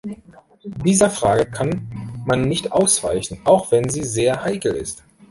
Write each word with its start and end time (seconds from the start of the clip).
Dieser 0.83 1.11
Frage 1.11 1.45
kann 1.45 1.87
man 2.25 2.41
nicht 2.41 2.71
ausweichen, 2.71 3.39
auch 3.43 3.69
wenn 3.71 3.87
sie 3.87 4.01
sehr 4.03 4.43
heikel 4.43 4.73
ist. 4.73 5.03